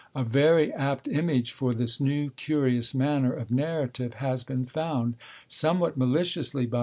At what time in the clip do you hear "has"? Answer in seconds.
4.15-4.43